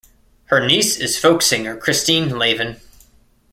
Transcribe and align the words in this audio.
Her 0.45 0.65
niece 0.65 0.97
is 0.97 1.19
folk 1.19 1.43
singer 1.43 1.77
Christine 1.77 2.35
Lavin. 2.35 2.79